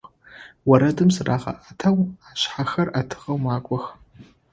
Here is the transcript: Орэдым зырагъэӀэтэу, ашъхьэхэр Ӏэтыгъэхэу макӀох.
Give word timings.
Орэдым 0.71 1.09
зырагъэӀэтэу, 1.15 1.99
ашъхьэхэр 2.29 2.87
Ӏэтыгъэхэу 2.93 3.43
макӀох. 3.43 3.85